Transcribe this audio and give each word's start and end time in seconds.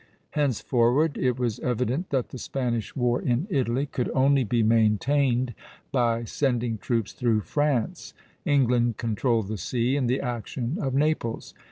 Henceforward 0.31 1.15
it 1.15 1.37
was 1.37 1.59
evident 1.59 2.09
that 2.09 2.29
the 2.29 2.39
Spanish 2.39 2.95
war 2.95 3.21
in 3.21 3.45
Italy 3.51 3.85
could 3.85 4.09
only 4.15 4.43
be 4.43 4.63
maintained 4.63 5.53
by 5.91 6.23
sending 6.23 6.79
troops 6.79 7.11
through 7.13 7.41
France; 7.41 8.15
England 8.43 8.97
controlled 8.97 9.47
the 9.47 9.57
sea 9.59 9.95
and 9.95 10.09
the 10.09 10.19
action 10.19 10.79
of 10.81 10.95
Naples. 10.95 11.53